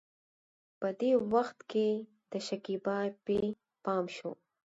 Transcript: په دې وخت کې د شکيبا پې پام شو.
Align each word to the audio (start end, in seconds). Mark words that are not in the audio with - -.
په 0.79 0.87
دې 0.99 1.11
وخت 1.33 1.59
کې 1.71 1.87
د 2.31 2.33
شکيبا 2.47 2.97
پې 3.25 3.39
پام 3.85 4.05
شو. 4.15 4.31